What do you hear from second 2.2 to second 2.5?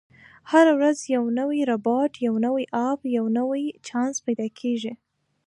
یو